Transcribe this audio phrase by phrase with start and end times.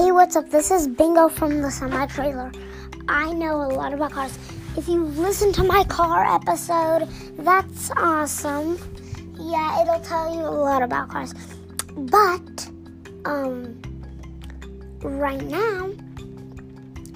[0.00, 0.48] Hey, what's up?
[0.48, 2.50] This is Bingo from the Semi Trailer.
[3.06, 4.38] I know a lot about cars.
[4.74, 8.78] If you listen to my car episode, that's awesome.
[9.38, 11.34] Yeah, it'll tell you a lot about cars.
[11.98, 12.70] But,
[13.26, 13.78] um,
[15.02, 15.90] right now,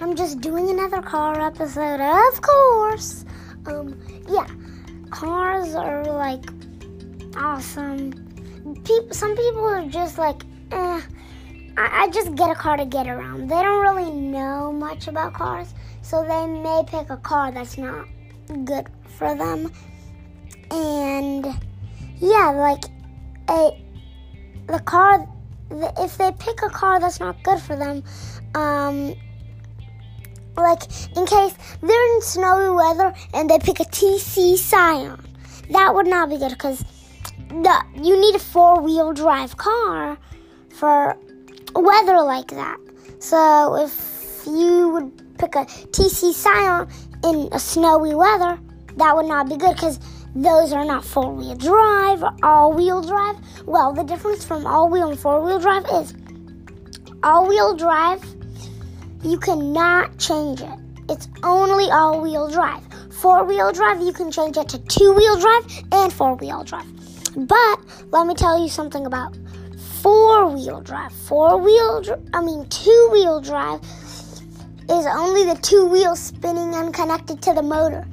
[0.02, 3.24] I'm just doing another car episode, of course.
[3.64, 3.98] Um,
[4.28, 4.46] yeah,
[5.08, 6.44] cars are like
[7.34, 8.12] awesome.
[8.84, 11.00] People, some people are just like, eh.
[11.76, 13.48] I, I just get a car to get around.
[13.48, 18.06] They don't really know much about cars, so they may pick a car that's not
[18.64, 18.86] good
[19.18, 19.72] for them.
[20.70, 21.46] And
[22.18, 22.84] yeah, like
[23.48, 23.80] a
[24.66, 25.28] the car.
[25.70, 28.04] If they pick a car that's not good for them,
[28.54, 29.14] um,
[30.56, 30.82] like
[31.16, 35.20] in case they're in snowy weather and they pick a TC Scion,
[35.70, 36.84] that would not be good because
[37.50, 40.18] you need a four wheel drive car
[40.70, 41.16] for
[41.74, 42.78] weather like that.
[43.18, 46.88] So if you would pick a TC Scion
[47.24, 48.58] in a snowy weather,
[48.96, 49.98] that would not be good because
[50.34, 53.36] those are not four wheel drive or all wheel drive.
[53.66, 56.14] Well, the difference from all wheel and four wheel drive is
[57.22, 58.22] all wheel drive,
[59.22, 60.78] you cannot change it.
[61.08, 62.82] It's only all wheel drive.
[63.12, 66.86] Four wheel drive, you can change it to two wheel drive and four wheel drive.
[67.36, 67.80] But
[68.10, 69.36] let me tell you something about
[70.04, 71.12] four wheel drive.
[71.12, 77.40] Four wheel, dr- I mean, two wheel drive is only the two wheels spinning unconnected
[77.40, 78.06] to the motor.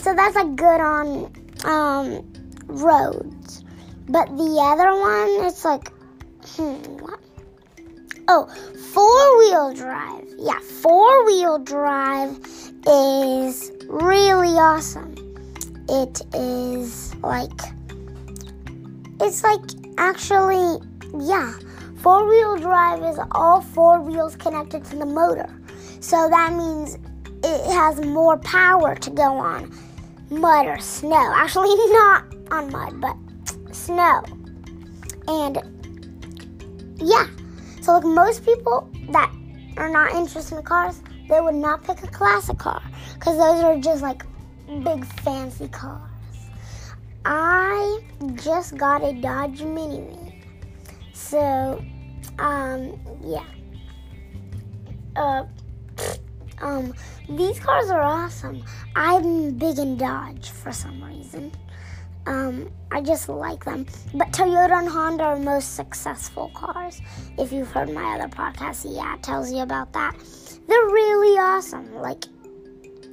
[0.00, 1.32] So that's like good on
[1.64, 2.32] um,
[2.66, 3.62] roads.
[4.08, 5.92] But the other one, it's like,
[6.56, 7.20] hmm, what?
[8.26, 8.46] Oh,
[8.92, 10.26] four wheel drive.
[10.38, 12.36] Yeah, four wheel drive
[12.84, 15.14] is really awesome.
[15.88, 17.60] It is like,
[19.20, 19.60] it's like
[19.98, 20.78] Actually,
[21.18, 21.52] yeah.
[21.98, 25.48] Four wheel drive is all four wheels connected to the motor.
[26.00, 26.98] So that means
[27.44, 29.72] it has more power to go on
[30.30, 31.32] mud or snow.
[31.34, 34.22] Actually, not on mud, but snow.
[35.28, 35.62] And
[36.96, 37.26] yeah.
[37.80, 39.32] So, like most people that
[39.76, 42.82] are not interested in cars, they would not pick a classic car
[43.14, 44.24] because those are just like
[44.82, 46.13] big fancy cars.
[47.24, 48.00] I
[48.34, 50.42] just got a Dodge Mini
[51.12, 51.82] So,
[52.38, 53.44] um, yeah.
[55.16, 55.44] Uh,
[56.60, 56.92] um,
[57.28, 58.62] these cars are awesome.
[58.94, 61.52] I'm big in Dodge for some reason.
[62.26, 63.86] Um, I just like them.
[64.14, 67.00] But Toyota and Honda are most successful cars.
[67.38, 70.14] If you've heard my other podcast, yeah, it tells you about that.
[70.66, 71.94] They're really awesome.
[71.94, 72.24] Like,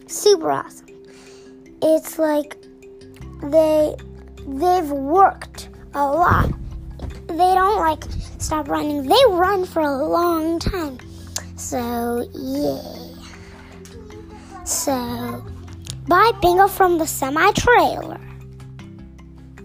[0.08, 0.88] super awesome.
[1.82, 2.58] It's like
[3.44, 3.96] they
[4.48, 6.52] they've worked a lot.
[7.28, 8.04] They don't like
[8.40, 9.08] stop running.
[9.08, 10.98] They run for a long time.
[11.56, 12.82] So yeah.
[14.66, 15.44] So
[16.08, 18.20] bye bingo from the semi trailer.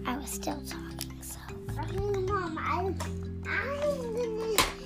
[0.05, 1.39] I was still talking, so
[2.27, 2.93] Mom, I, I'm
[4.13, 4.77] gonna use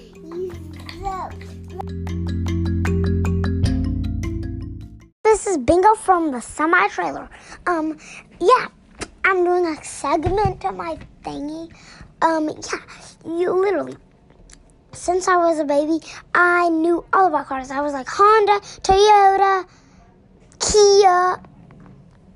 [5.24, 7.30] This is Bingo from the semi trailer.
[7.66, 7.98] Um,
[8.40, 8.68] yeah,
[9.24, 11.72] I'm doing a segment of my thingy.
[12.22, 12.80] Um, yeah,
[13.26, 13.96] you literally.
[14.94, 16.00] Since I was a baby,
[16.34, 17.72] I knew all about cars.
[17.72, 19.66] I was like Honda, Toyota,
[20.60, 21.42] Kia,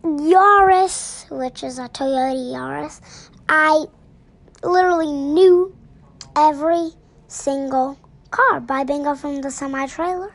[0.03, 3.29] Yaris, which is a Toyota Yaris.
[3.49, 3.85] I
[4.63, 5.75] literally knew
[6.35, 6.91] every
[7.27, 7.97] single
[8.31, 10.33] car by Bingo from the semi trailer.